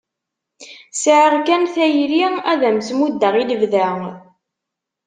Sɛiɣ 1.01 1.33
kan 1.47 1.63
tayri 1.73 2.23
ad 2.51 2.61
am-tt-muddeɣ 2.69 3.33
i 3.41 3.43
lebda. 3.49 3.87